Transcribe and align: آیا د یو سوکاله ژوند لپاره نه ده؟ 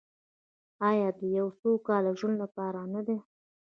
آیا 0.89 1.09
د 1.19 1.21
یو 1.37 1.47
سوکاله 1.59 2.11
ژوند 2.19 2.35
لپاره 2.43 2.79
نه 2.93 3.01
ده؟ 3.07 3.17